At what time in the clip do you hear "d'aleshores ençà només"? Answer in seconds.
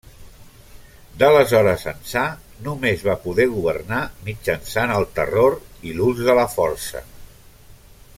1.23-3.03